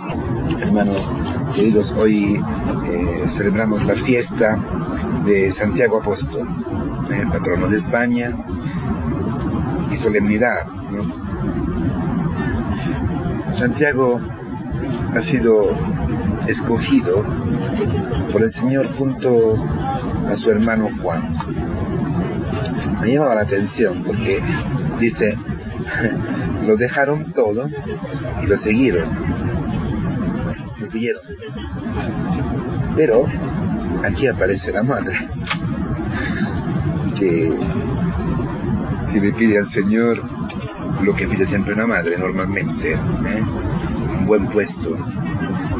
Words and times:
Hermanos 0.00 1.14
queridos, 1.54 1.92
hoy 1.92 2.34
eh, 2.34 3.24
celebramos 3.36 3.84
la 3.84 3.94
fiesta 3.96 4.58
de 5.26 5.52
Santiago 5.52 6.00
Apóstol, 6.00 6.48
el 7.10 7.28
patrono 7.28 7.68
de 7.68 7.76
España, 7.76 8.32
y 9.92 9.96
solemnidad. 9.96 10.66
Santiago 13.58 14.18
ha 15.14 15.20
sido 15.20 15.70
escogido 16.46 17.22
por 18.32 18.42
el 18.42 18.50
Señor 18.50 18.94
junto 18.96 19.54
a 20.28 20.34
su 20.34 20.50
hermano 20.50 20.88
Juan. 21.02 21.36
Me 23.02 23.12
llamaba 23.12 23.34
la 23.34 23.42
atención 23.42 24.02
porque 24.04 24.42
dice, 24.98 25.36
lo 26.66 26.76
dejaron 26.76 27.32
todo 27.32 27.68
y 28.42 28.46
lo 28.46 28.56
siguieron. 28.56 29.49
Siguieron. 30.90 31.22
Pero 32.96 33.26
aquí 34.04 34.26
aparece 34.26 34.72
la 34.72 34.82
madre 34.82 35.16
que, 37.18 37.52
que 39.12 39.20
le 39.20 39.32
pide 39.32 39.58
al 39.58 39.66
Señor 39.68 40.22
lo 41.02 41.14
que 41.14 41.26
pide 41.26 41.46
siempre 41.46 41.74
una 41.74 41.86
madre 41.86 42.18
normalmente, 42.18 42.92
¿eh? 42.92 42.98
un 44.18 44.26
buen 44.26 44.48
puesto 44.48 44.98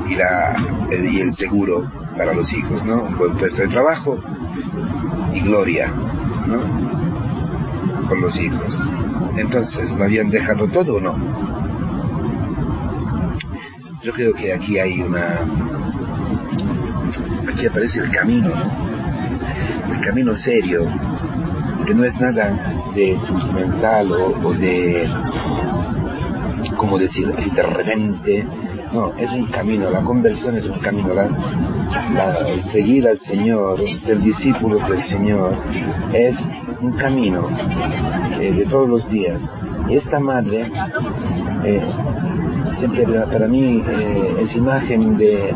y, 0.08 0.14
la, 0.14 0.56
el, 0.90 1.12
y 1.12 1.20
el 1.20 1.34
seguro 1.34 1.90
para 2.16 2.32
los 2.32 2.52
hijos, 2.52 2.84
¿no? 2.84 3.02
Un 3.02 3.18
buen 3.18 3.36
puesto 3.36 3.62
de 3.62 3.68
trabajo 3.68 4.18
y 5.32 5.40
gloria, 5.40 5.92
¿no? 6.46 8.08
Con 8.08 8.20
los 8.20 8.38
hijos. 8.40 8.90
Entonces, 9.36 9.90
¿lo 9.92 10.04
habían 10.04 10.30
dejado 10.30 10.68
todo 10.68 10.96
o 10.96 11.00
no? 11.00 11.59
Yo 14.02 14.12
creo 14.12 14.32
que 14.32 14.52
aquí 14.52 14.78
hay 14.78 15.02
una... 15.02 15.40
Aquí 17.52 17.66
aparece 17.66 18.00
el 18.00 18.10
camino, 18.10 18.48
¿no? 18.48 19.94
El 19.94 20.00
camino 20.00 20.34
serio, 20.34 20.86
que 21.86 21.94
no 21.94 22.04
es 22.04 22.14
nada 22.18 22.56
de 22.94 23.18
sentimental 23.20 24.10
o, 24.12 24.52
de, 24.54 25.06
como 26.76 26.98
decir, 26.98 27.30
de 27.34 27.62
repente, 27.62 28.46
no, 28.92 29.12
es 29.18 29.30
un 29.32 29.46
camino, 29.48 29.90
la 29.90 30.00
conversión 30.00 30.56
es 30.56 30.64
un 30.64 30.78
camino, 30.78 31.12
la, 31.12 31.28
el 32.48 32.64
seguir 32.70 33.06
al 33.06 33.18
Señor, 33.18 33.80
ser 34.04 34.18
discípulo 34.20 34.78
del 34.88 35.02
Señor, 35.02 35.56
es 36.14 36.36
un 36.80 36.92
camino 36.92 37.48
eh, 38.40 38.52
de 38.52 38.64
todos 38.64 38.88
los 38.88 39.10
días. 39.10 39.40
Esta 39.90 40.20
madre, 40.20 40.70
eh, 41.64 41.82
siempre 42.78 43.04
para 43.04 43.46
mí 43.46 43.82
eh, 43.86 44.36
es 44.40 44.54
imagen 44.56 45.16
de, 45.16 45.54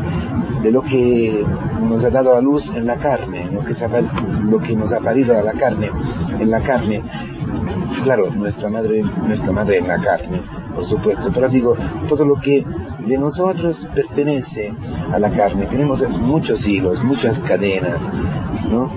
de 0.63 0.71
lo 0.71 0.83
que 0.83 1.45
nos 1.83 2.03
ha 2.05 2.11
dado 2.11 2.37
a 2.37 2.41
luz 2.41 2.71
en 2.75 2.87
la 2.87 2.97
carne, 2.97 3.51
lo 3.53 4.59
que, 4.61 4.75
nos 4.75 4.93
ha 4.93 4.99
parido 4.99 5.39
a 5.39 5.43
la 5.43 5.53
carne, 5.53 5.91
en 6.39 6.51
la 6.51 6.61
carne. 6.61 7.03
Claro, 8.03 8.31
nuestra 8.31 8.69
madre, 8.69 9.03
nuestra 9.27 9.53
madre 9.53 9.79
en 9.79 9.89
la 9.89 9.99
carne, 9.99 10.41
por 10.75 10.85
supuesto, 10.85 11.31
pero 11.33 11.49
digo, 11.49 11.77
todo 12.09 12.25
lo 12.25 12.37
que 12.37 12.65
de 13.07 13.19
nosotros 13.19 13.89
pertenece 13.95 14.73
a 15.13 15.19
la 15.19 15.31
carne. 15.31 15.67
Tenemos 15.67 16.03
muchos 16.09 16.67
hilos, 16.67 17.03
muchas 17.05 17.39
cadenas, 17.41 18.01
¿no? 18.71 18.91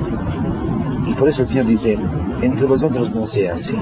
Y 1.05 1.13
por 1.13 1.29
eso 1.29 1.43
el 1.43 1.47
Señor 1.49 1.65
dice, 1.65 1.97
entre 2.41 2.65
vosotros 2.65 3.13
no 3.13 3.25
sea 3.25 3.53
así. 3.55 3.75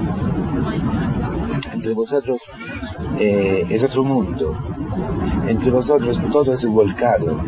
Entre 1.85 1.93
vosotros 1.93 2.41
eh, 3.19 3.63
es 3.69 3.83
otro 3.83 4.03
mundo. 4.03 4.57
Entre 5.47 5.69
vosotros 5.69 6.19
todo 6.31 6.53
es 6.53 6.65
volcado 6.65 7.39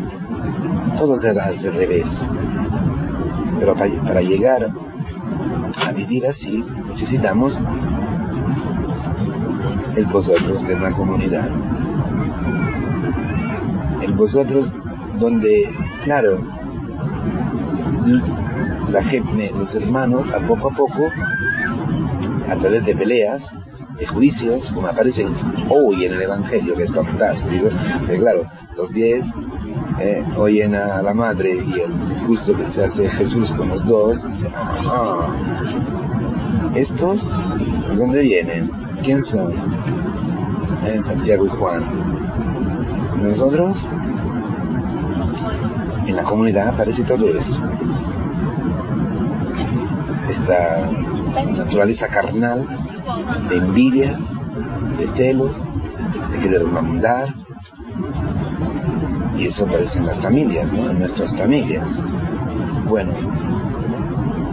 todo 0.96 1.16
se 1.16 1.34
da 1.34 1.46
al 1.46 1.60
revés. 1.60 2.06
Pero 3.58 3.74
para, 3.74 4.20
llegar 4.20 4.68
a 5.74 5.90
vivir 5.90 6.24
así 6.24 6.64
necesitamos 6.86 7.52
el 9.96 10.06
vosotros 10.06 10.68
de 10.68 10.74
una 10.76 10.92
comunidad. 10.92 11.48
El 14.02 14.14
vosotros 14.14 14.70
donde, 15.18 15.68
claro, 16.04 16.38
la 18.88 19.02
gente, 19.02 19.50
los 19.52 19.74
hermanos, 19.74 20.28
a 20.28 20.38
poco 20.46 20.70
a 20.70 20.76
poco, 20.76 21.10
a 22.48 22.54
través 22.54 22.84
de 22.84 22.94
peleas, 22.94 23.42
de 23.98 24.06
juicios, 24.06 24.70
como 24.72 24.86
aparecen 24.86 25.34
hoy 25.68 26.04
en 26.04 26.14
el 26.14 26.22
Evangelio, 26.22 26.74
que 26.74 26.84
es 26.84 26.92
fantástico, 26.92 27.68
pero 28.06 28.20
claro, 28.20 28.44
los 28.76 28.92
diez 28.92 29.26
eh, 30.00 30.24
oyen 30.36 30.74
a 30.74 31.02
la 31.02 31.12
madre 31.12 31.56
y 31.56 31.80
el 31.80 32.08
discurso 32.08 32.56
que 32.56 32.66
se 32.72 32.84
hace 32.84 33.08
Jesús 33.08 33.50
con 33.52 33.68
los 33.68 33.84
dos, 33.84 34.22
dicen, 34.30 34.52
ah, 34.54 35.28
¿estos 36.74 37.28
de 37.88 37.96
dónde 37.96 38.20
vienen? 38.20 38.70
¿Quién 39.02 39.22
son? 39.24 39.52
Santiago 41.04 41.44
y 41.44 41.48
Juan. 41.48 41.84
Nosotros, 43.22 43.76
en 46.06 46.16
la 46.16 46.22
comunidad 46.22 46.68
aparece 46.68 47.02
todo 47.02 47.28
eso. 47.28 47.58
Esta 50.30 50.90
naturaleza 51.56 52.08
carnal 52.08 52.66
de 53.48 53.56
envidias, 53.56 54.18
de 54.98 55.06
celos, 55.16 55.56
de 56.32 56.38
querer 56.38 56.64
mandar, 56.64 57.34
y 59.36 59.46
eso 59.46 59.64
aparece 59.64 59.98
en 59.98 60.06
las 60.06 60.20
familias, 60.20 60.72
¿no? 60.72 60.90
En 60.90 60.98
nuestras 60.98 61.34
familias. 61.36 61.88
Bueno, 62.88 63.12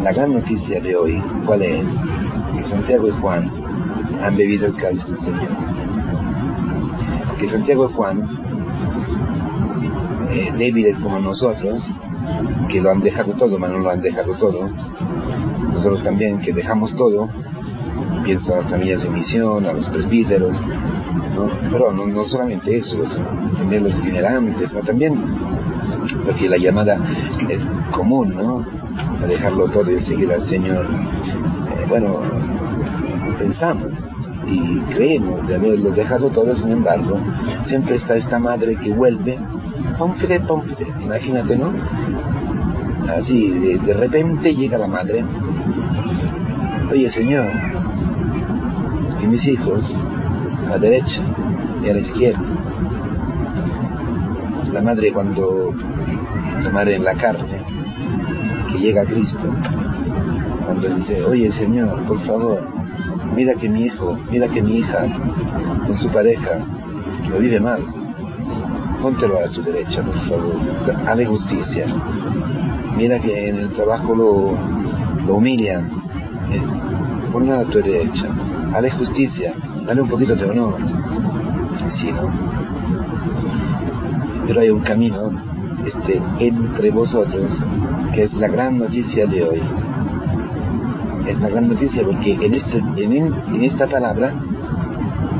la 0.03 0.12
gran 0.14 0.34
noticia 0.34 0.80
de 0.80 0.96
hoy, 0.96 1.22
¿cuál 1.46 1.64
es? 1.64 1.88
Que 2.56 2.69
Santiago 2.69 3.08
y 3.08 3.12
Juan 3.12 3.52
han 4.22 4.38
bebido 4.38 4.68
el 4.68 4.75
cáliz 4.75 5.03
del 5.06 5.18
Señor. 5.18 5.47
Que 7.40 7.50
Santiago 7.50 7.90
y 7.90 7.94
Juan, 7.94 8.30
eh, 10.30 10.53
débiles 10.58 10.97
como 11.00 11.19
nosotros, 11.19 11.81
que 12.69 12.81
lo 12.81 12.91
han 12.91 13.02
dejado 13.02 13.34
todo, 13.34 13.58
pero 13.59 13.74
no 13.74 13.80
lo 13.80 13.90
han 13.90 14.02
dejado 14.02 14.34
todo, 14.34 14.69
nosotros 15.74 16.03
también 16.03 16.40
que 16.40 16.53
dejamos 16.53 16.96
todo, 16.96 17.30
pienso 18.25 18.56
a 18.56 18.58
las 18.58 18.72
familias 18.72 19.03
de 19.03 19.09
misión, 19.09 19.66
a 19.66 19.74
los 19.74 19.88
presbíteros, 19.88 20.56
pero 21.72 21.94
no, 21.94 22.25
solamente 22.25 22.78
eso, 22.78 22.97
también 23.58 23.84
los 23.84 23.96
itinerantes, 24.00 24.74
¿no? 24.74 24.80
también 24.81 25.13
porque 26.25 26.50
la 26.50 26.58
llamada 26.58 26.97
es 27.50 27.62
común, 27.91 28.35
¿no? 28.35 28.66
A 29.24 29.28
dejarlo 29.28 29.68
todo 29.69 29.91
y 29.91 30.00
seguir 30.02 30.31
al 30.31 30.44
Señor. 30.44 30.85
Eh, 30.85 31.85
bueno, 31.88 32.19
pensamos 33.38 33.91
y 34.47 34.78
creemos 34.94 35.47
de 35.47 35.56
haberlo 35.56 35.91
dejado 35.91 36.30
todo, 36.30 36.56
sin 36.56 36.72
embargo, 36.72 37.19
siempre 37.68 37.96
está 37.96 38.16
esta 38.16 38.40
madre 38.40 38.75
que 38.75 38.91
vuelve, 38.91 39.40
pomfre, 39.97 40.40
pomfre, 40.41 40.88
imagínate, 41.03 41.58
¿no? 41.58 41.72
Así, 43.08 43.52
de, 43.52 43.78
de 43.80 43.94
repente 43.94 44.53
llega 44.53 44.78
la 44.78 44.88
madre, 44.88 45.24
oye 46.91 47.09
Señor, 47.09 47.47
y 49.22 49.28
mis 49.28 49.46
hijos 49.48 49.94
a 50.66 50.70
la 50.72 50.78
derecha 50.78 51.22
y 51.84 51.90
a 51.90 51.94
la 51.94 52.00
izquierda. 52.00 52.44
La 54.74 54.81
madre 54.81 55.12
cuando, 55.12 55.74
la 56.64 56.70
madre 56.70 56.96
en 56.96 57.03
la 57.03 57.14
carne, 57.16 57.62
que 58.72 58.80
llega 58.80 59.03
a 59.03 59.06
Cristo, 59.06 59.53
cuando 60.66 60.96
dice, 60.96 61.24
oye 61.24 61.52
Señor, 61.52 62.03
por 62.03 62.20
favor, 62.26 62.62
mira 63.36 63.53
que 63.56 63.70
mi 63.70 63.84
hijo, 63.84 64.18
mira 64.30 64.48
que 64.48 64.62
mi 64.62 64.80
hija 64.80 65.06
con 65.86 65.97
su 65.97 66.09
pareja 66.09 66.59
lo 67.30 67.40
vive 67.40 67.59
mal, 67.59 67.82
póntelo 69.02 69.40
a 69.40 69.47
tu 69.50 69.61
derecha, 69.61 70.02
por 70.02 70.16
favor, 70.28 70.56
hale 71.08 71.26
justicia. 71.26 71.85
Mira 72.97 73.20
que 73.20 73.50
en 73.50 73.58
el 73.58 73.70
trabajo 73.72 74.16
lo, 74.16 74.58
lo 75.26 75.35
humillan, 75.35 75.85
eh, 76.52 76.61
ponlo 77.32 77.56
a 77.56 77.64
tu 77.66 77.79
derecha, 77.82 78.29
hale 78.73 78.91
justicia, 78.91 79.53
dale 79.85 80.02
un 80.02 80.09
poquito 80.09 80.35
de 80.35 80.46
honor. 80.46 80.76
Sí, 82.00 82.12
¿no? 82.12 82.29
Pero 84.47 84.62
hay 84.62 84.70
un 84.70 84.82
camino 84.82 85.32
este, 85.85 86.22
entre 86.40 86.91
vosotros 86.91 87.52
que 88.14 88.23
es 88.23 88.34
la 88.34 88.47
gran 88.47 88.78
noticia 88.78 89.26
de 89.28 89.44
hoy. 89.44 89.62
Es 91.28 91.40
la 91.41 91.50
gran 91.50 91.67
noticia 91.67 92.03
porque 92.03 92.34
en, 92.34 92.53
este, 92.53 92.82
esta 93.66 93.88
palabra 93.88 94.34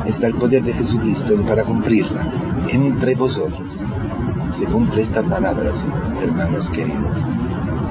está 0.06 0.28
el 0.28 0.36
poder 0.36 0.64
de 0.64 0.74
Jesucristo 0.74 1.36
para 1.48 1.64
cumplirla. 1.64 2.28
Entre 2.72 3.16
vosotros 3.16 3.70
se 4.58 4.66
cumple 4.66 5.02
esta 5.02 5.22
palabra, 5.22 5.72
hermanos 6.22 6.70
queridos. 6.70 7.18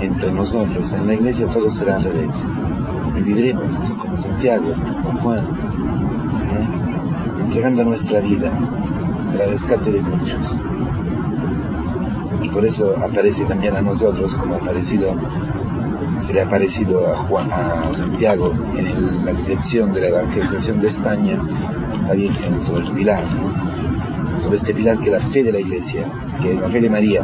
Entre 0.00 0.32
nosotros, 0.32 0.92
en 0.92 1.06
la 1.06 1.14
iglesia 1.14 1.46
todo 1.46 1.70
será 1.70 1.96
al 1.96 2.04
revés. 2.04 2.34
Viviremos 3.14 3.72
como 3.98 4.16
Santiago, 4.16 4.72
como 5.02 5.20
Juan, 5.20 5.46
entregando 7.44 7.84
nuestra 7.84 8.20
vida 8.20 8.50
para 9.32 9.44
el 9.44 9.50
rescate 9.52 9.92
de 9.92 10.00
muchos. 10.02 10.40
Y 12.42 12.48
por 12.48 12.64
eso 12.64 12.94
aparece 13.02 13.44
también 13.46 13.76
a 13.76 13.80
nosotros 13.80 14.34
como 14.34 14.54
ha 14.54 14.58
aparecido, 14.58 15.14
se 16.26 16.32
le 16.32 16.42
ha 16.42 16.46
aparecido 16.46 17.06
a, 17.06 17.16
Juan, 17.24 17.50
a 17.52 17.94
Santiago 17.94 18.52
en 18.76 19.24
la 19.24 19.32
dirección 19.32 19.92
de 19.92 20.00
la 20.00 20.08
evangelización 20.08 20.80
de 20.80 20.88
España, 20.88 21.38
la 22.06 22.14
Virgen 22.14 22.62
sobre 22.62 22.86
el 22.86 22.92
pilar, 22.92 23.24
sobre 24.42 24.58
este 24.58 24.74
pilar 24.74 24.98
que 24.98 25.06
es 25.06 25.22
la 25.22 25.30
fe 25.30 25.42
de 25.42 25.52
la 25.52 25.60
Iglesia, 25.60 26.06
que 26.42 26.52
es 26.52 26.60
la 26.60 26.68
fe 26.68 26.80
de 26.80 26.90
María, 26.90 27.22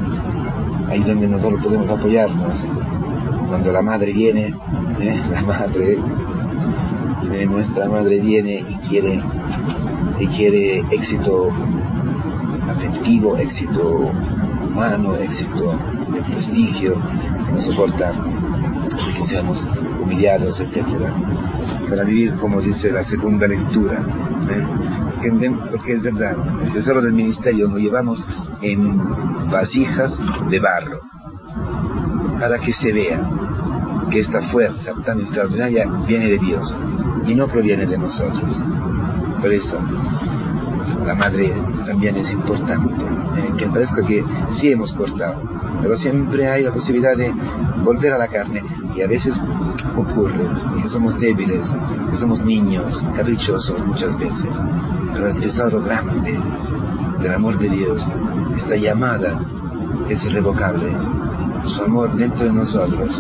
ahí 0.89 1.03
donde 1.03 1.27
nosotros 1.29 1.63
podemos 1.63 1.91
apoyarnos. 1.91 2.55
Cuando 3.51 3.73
la 3.73 3.83
madre 3.83 4.13
viene, 4.13 4.55
¿eh? 5.01 5.23
la 5.33 5.43
madre, 5.43 5.99
¿eh? 7.33 7.47
nuestra 7.47 7.89
madre 7.89 8.21
viene 8.21 8.65
y 8.69 8.77
quiere, 8.89 9.21
y 10.21 10.27
quiere 10.29 10.85
éxito 10.93 11.51
afectivo, 12.71 13.37
éxito 13.39 14.13
humano, 14.69 15.17
éxito 15.17 15.77
de 16.13 16.23
prestigio, 16.23 16.95
que 16.95 17.53
no 17.53 17.61
soporta 17.61 18.13
que 19.17 19.27
seamos 19.27 19.61
humillados, 20.01 20.61
etc. 20.61 20.87
Para 21.89 22.05
vivir, 22.05 22.37
como 22.37 22.61
dice 22.61 22.93
la 22.93 23.03
segunda 23.03 23.49
lectura, 23.49 23.99
¿eh? 24.49 25.51
porque 25.73 25.95
es 25.95 26.03
verdad, 26.03 26.37
el 26.63 26.73
tesoro 26.73 27.03
del 27.03 27.15
ministerio 27.15 27.67
lo 27.67 27.79
llevamos 27.79 28.25
en 28.63 28.97
vasijas 29.51 30.17
de 30.49 30.61
barro, 30.61 31.01
para 32.41 32.59
que 32.59 32.73
se 32.73 32.91
vea 32.93 33.21
que 34.11 34.21
esta 34.21 34.41
fuerza 34.51 34.93
tan 35.05 35.21
extraordinaria 35.21 35.87
viene 36.07 36.31
de 36.31 36.39
Dios 36.39 36.75
y 37.27 37.35
no 37.35 37.47
proviene 37.47 37.87
de 37.87 37.99
nosotros. 37.99 38.59
Por 39.41 39.53
eso, 39.53 39.79
la 41.07 41.15
madre 41.15 41.53
también 41.87 42.17
es 42.17 42.31
importante, 42.33 42.95
eh, 43.37 43.53
que 43.57 43.67
parezca 43.67 44.03
que 44.03 44.25
sí 44.59 44.73
hemos 44.73 44.93
cortado, 44.93 45.41
pero 45.81 45.97
siempre 45.97 46.49
hay 46.49 46.65
la 46.65 46.73
posibilidad 46.73 47.17
de 47.17 47.33
volver 47.85 48.13
a 48.13 48.19
la 48.19 48.29
carne 48.29 48.63
y 48.95 49.03
a 49.03 49.07
veces 49.07 49.35
ocurre 49.97 50.45
que 50.83 50.89
somos 50.89 51.19
débiles, 51.21 51.67
que 52.11 52.17
somos 52.19 52.45
niños, 52.45 53.03
caprichosos 53.17 53.87
muchas 53.87 54.19
veces, 54.19 54.51
pero 55.13 55.29
el 55.29 55.41
tesoro 55.41 55.83
grande 55.83 56.39
del 57.21 57.35
amor 57.35 57.59
de 57.59 57.69
Dios, 57.69 58.03
esta 58.57 58.77
llamada 58.77 59.39
es 60.09 60.25
irrevocable, 60.25 60.91
su 61.65 61.83
amor 61.83 62.13
dentro 62.15 62.45
de 62.45 62.53
nosotros, 62.53 63.11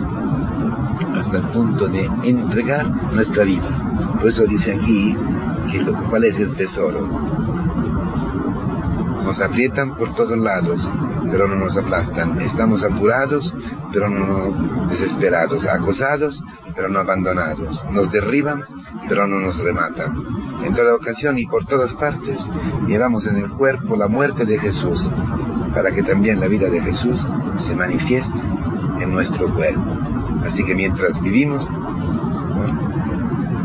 hasta 1.16 1.36
el 1.36 1.44
punto 1.48 1.86
de 1.88 2.08
entregar 2.22 2.86
nuestra 3.12 3.44
vida. 3.44 3.68
Por 4.18 4.28
eso 4.28 4.44
dice 4.44 4.74
aquí 4.74 5.16
que 5.70 5.84
cuál 6.08 6.24
es 6.24 6.38
el 6.38 6.54
tesoro. 6.54 7.06
Nos 9.24 9.40
aprietan 9.40 9.96
por 9.96 10.14
todos 10.14 10.36
lados, 10.36 10.86
pero 11.30 11.46
no 11.46 11.56
nos 11.56 11.76
aplastan. 11.76 12.40
Estamos 12.40 12.82
apurados, 12.82 13.54
pero 13.92 14.08
no 14.08 14.88
desesperados. 14.88 15.66
Acosados, 15.66 16.42
pero 16.74 16.88
no 16.88 17.00
abandonados. 17.00 17.80
Nos 17.92 18.10
derriban, 18.10 18.62
pero 19.08 19.26
no 19.26 19.40
nos 19.40 19.56
rematan. 19.58 20.16
En 20.64 20.74
toda 20.74 20.94
ocasión 20.94 21.38
y 21.38 21.46
por 21.46 21.64
todas 21.66 21.92
partes 21.94 22.38
llevamos 22.86 23.26
en 23.26 23.36
el 23.36 23.50
cuerpo 23.50 23.96
la 23.96 24.08
muerte 24.08 24.44
de 24.44 24.58
Jesús, 24.58 25.00
para 25.74 25.90
que 25.92 26.02
también 26.02 26.40
la 26.40 26.48
vida 26.48 26.68
de 26.68 26.80
Jesús 26.80 27.26
se 27.66 27.74
manifieste 27.74 28.38
en 29.00 29.12
nuestro 29.12 29.52
cuerpo. 29.54 29.82
Así 30.44 30.64
que 30.64 30.74
mientras 30.74 31.20
vivimos, 31.20 31.66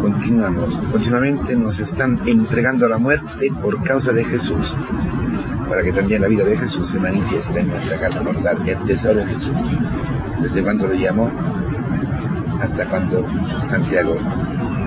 continuamos, 0.01 0.75
continuamente 0.91 1.55
nos 1.55 1.79
están 1.79 2.19
entregando 2.27 2.85
a 2.85 2.89
la 2.89 2.97
muerte 2.97 3.49
por 3.61 3.81
causa 3.83 4.11
de 4.11 4.23
Jesús, 4.23 4.73
para 5.67 5.81
que 5.81 5.93
también 5.93 6.21
la 6.21 6.27
vida 6.27 6.43
de 6.43 6.57
Jesús 6.57 6.89
se 6.91 6.99
manifieste 6.99 7.59
en 7.59 7.69
nuestra 7.69 7.99
carne 7.99 8.21
mortal, 8.21 8.57
el 8.67 8.77
tesoro 8.85 9.19
de 9.19 9.25
Jesús. 9.25 9.55
Desde 10.41 10.63
cuando 10.63 10.87
lo 10.87 10.93
llamó 10.93 11.31
hasta 12.61 12.85
cuando 12.85 13.25
Santiago 13.69 14.15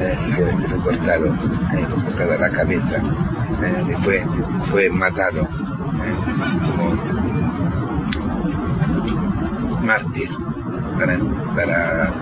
eh, 0.00 0.17
fue, 0.37 0.79
cortado, 0.82 1.26
eh, 1.26 1.87
fue 1.91 2.05
cortada 2.05 2.38
la 2.38 2.50
cabeza, 2.50 2.97
eh, 3.62 3.97
fue, 4.05 4.25
fue 4.70 4.91
matado 4.91 5.49
como 6.14 6.96
mártir 9.82 10.28
para, 11.55 12.12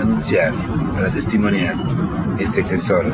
anunciar, 0.00 0.52
para 0.94 1.10
testimoniar 1.12 1.74
este 2.38 2.62
tesoro 2.64 3.12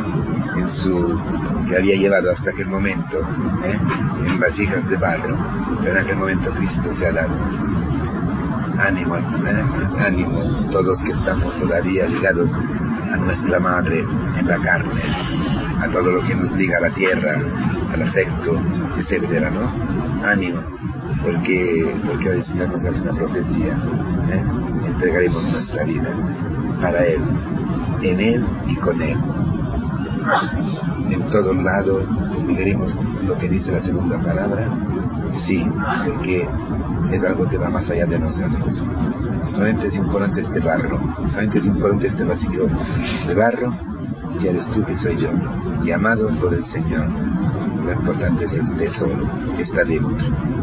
en 0.56 0.70
su, 0.72 1.20
que 1.69 1.76
había 1.76 1.96
llevado 1.96 2.31
hasta 2.32 2.50
aquel 2.50 2.66
momento 2.66 3.20
¿eh? 3.64 3.78
en 4.26 4.40
vasijas 4.40 4.88
de 4.88 4.96
barro, 4.96 5.37
pero 5.81 5.92
en 5.92 6.04
aquel 6.04 6.16
momento 6.16 6.50
Cristo 6.52 6.92
se 6.94 7.06
ha 7.06 7.12
dado. 7.12 7.34
Ánimo, 8.78 9.16
¿eh? 9.16 9.22
ánimo, 9.98 10.69
todos 10.70 11.00
que 11.02 11.12
estamos 11.12 11.56
todavía 11.58 12.06
ligados 12.06 12.50
a 13.12 13.16
nuestra 13.16 13.60
madre 13.60 14.04
en 14.38 14.48
la 14.48 14.58
carne, 14.58 15.02
a 15.81 15.88
todo 15.92 16.10
lo 16.10 16.22
que 16.22 16.34
nos 16.34 16.50
liga 16.52 16.78
a 16.78 16.81
la 16.81 16.90
tierra, 16.90 17.40
al 17.92 18.02
afecto, 18.02 18.52
etcétera, 18.98 19.50
¿no? 19.50 19.70
Ánimo, 20.26 20.60
porque, 21.22 21.94
porque 22.06 22.28
el 22.31 22.44
Señor 22.44 22.69
nos 22.69 22.84
hace 22.84 23.00
una 23.00 23.12
profecía, 23.12 23.76
¿eh? 24.31 24.44
entregaremos 24.87 25.44
nuestra 25.50 25.84
vida 25.84 26.10
para 26.81 27.04
Él, 27.04 27.20
en 28.02 28.20
Él 28.20 28.46
y 28.66 28.76
con 28.76 29.00
Él. 29.02 29.19
En 31.10 31.22
todos 31.31 31.56
lados 31.56 32.04
veremos 32.46 32.96
lo 33.26 33.37
que 33.38 33.48
dice 33.48 33.72
la 33.72 33.81
segunda 33.81 34.19
palabra, 34.19 34.69
sí, 35.46 35.66
porque 36.06 36.46
es 37.10 37.25
algo 37.25 37.48
que 37.48 37.58
va 37.58 37.70
más 37.70 37.88
allá 37.90 38.06
de 38.06 38.19
nosotros. 38.19 38.84
Solamente 39.52 39.88
es 39.88 39.94
importante 39.94 40.42
este 40.42 40.60
barro, 40.60 41.00
solamente 41.28 41.58
es 41.58 41.64
importante 41.64 42.06
este 42.08 42.25
vacío 42.25 42.69
de 43.26 43.34
barro, 43.34 43.75
y 44.38 44.46
eres 44.46 44.66
tú 44.68 44.84
que 44.84 44.96
soy 44.96 45.16
yo, 45.16 45.30
llamado 45.84 46.28
por 46.40 46.54
el 46.54 46.64
Señor. 46.66 47.08
Lo 47.84 47.92
importante 47.92 48.44
es 48.44 48.52
el 48.52 48.70
tesoro 48.76 49.28
que 49.56 49.62
está 49.62 49.84
dentro. 49.84 50.10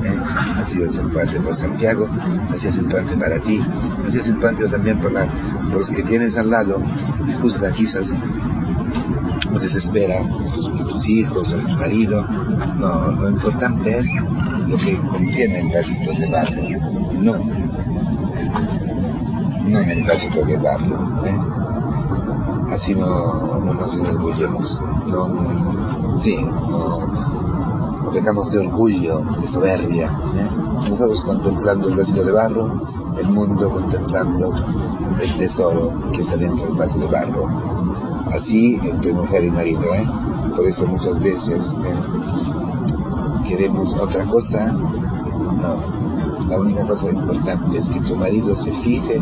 ¿eh? 0.03 0.17
Así 0.57 0.81
es 0.81 0.95
importante 0.95 1.39
por 1.41 1.55
Santiago, 1.55 2.07
así 2.53 2.67
es 2.67 2.77
importante 2.77 3.17
para 3.17 3.39
ti, 3.39 3.59
así 4.07 4.17
es 4.19 4.27
importante 4.27 4.69
también 4.69 4.99
por, 4.99 5.11
los 5.11 5.89
que 5.91 6.03
tienes 6.03 6.37
al 6.37 6.49
lado, 6.49 6.81
juzga 7.41 7.71
quizás 7.71 8.07
o 9.53 9.59
desespera 9.59 10.21
tus 10.89 11.09
hijos 11.09 11.53
o 11.53 11.57
tu 11.57 11.69
marido. 11.69 12.25
No, 12.77 13.11
lo 13.11 13.29
importante 13.29 13.99
es 13.99 14.07
lo 14.67 14.77
que 14.77 14.97
contiene 14.97 15.59
el 15.61 15.73
vasito 15.73 16.13
de 16.13 16.27
barro, 16.27 16.61
no, 17.21 17.37
no 19.67 19.79
en 19.79 19.89
el 19.89 20.03
vasito 20.03 20.45
de 20.45 20.57
barro. 20.57 21.57
Así 22.71 22.93
no, 22.93 23.59
no 23.59 23.73
nos 23.73 23.95
enorgullemos, 23.95 24.79
no, 25.07 26.19
sí, 26.21 26.37
no, 26.37 28.11
pecamos 28.11 28.51
de 28.51 28.59
orgullo, 28.59 29.19
de 29.39 29.47
soberbia. 29.47 30.07
¿eh? 30.35 30.49
Nosotros 30.89 31.21
contemplando 31.21 31.87
el 31.89 31.95
vasito 31.95 32.23
de 32.23 32.31
barro, 32.31 32.81
el 33.17 33.29
mundo 33.29 33.69
contemplando 33.69 34.53
el 35.21 35.37
tesoro 35.37 35.91
que 36.11 36.21
está 36.21 36.37
dentro 36.37 36.67
del 36.67 36.75
vaso 36.75 36.99
de 36.99 37.07
barro 37.07 37.77
así 38.31 38.79
entre 38.83 39.13
mujer 39.13 39.43
y 39.45 39.51
marido, 39.51 39.93
¿eh? 39.93 40.07
Por 40.55 40.65
eso 40.65 40.87
muchas 40.87 41.19
veces 41.19 41.65
¿eh? 41.65 41.95
queremos 43.47 43.93
otra 43.95 44.25
cosa, 44.25 44.71
no. 44.71 46.06
La 46.47 46.57
única 46.57 46.85
cosa 46.87 47.09
importante 47.09 47.77
es 47.77 47.87
que 47.87 47.99
tu 48.01 48.15
marido 48.15 48.55
se 48.55 48.71
fije 48.81 49.21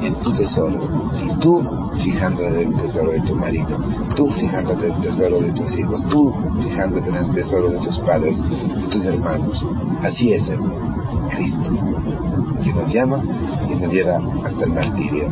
en 0.00 0.14
tu 0.22 0.32
tesoro 0.32 0.80
y 1.20 1.40
tú 1.40 1.62
fijándote 2.02 2.62
en 2.62 2.72
el 2.72 2.82
tesoro 2.82 3.10
de 3.10 3.20
tu 3.22 3.34
marido, 3.34 3.76
tú 4.14 4.28
fijándote 4.28 4.86
en 4.86 4.92
el 4.94 5.00
tesoro 5.00 5.40
de 5.40 5.52
tus 5.52 5.78
hijos, 5.78 6.04
tú 6.08 6.32
fijándote 6.62 7.08
en 7.08 7.16
el 7.16 7.30
tesoro 7.32 7.68
de 7.68 7.78
tus 7.78 7.98
padres, 8.00 8.36
de 8.38 8.88
tus 8.88 9.04
hermanos. 9.04 9.66
Así 10.02 10.32
es, 10.32 10.48
hermano, 10.48 11.28
Cristo, 11.34 11.70
que 12.62 12.72
nos 12.72 12.92
llama 12.92 13.22
y 13.68 13.74
nos 13.74 13.92
lleva 13.92 14.20
hasta 14.44 14.64
el 14.64 14.72
martirio. 14.72 15.28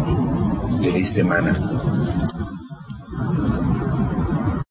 Feliz 0.80 1.12
semana. 1.12 2.39